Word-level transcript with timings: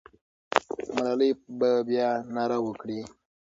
ملالۍ 0.93 1.31
به 1.59 1.69
بیا 1.87 2.09
ناره 2.35 2.57
وکړي. 2.65 2.99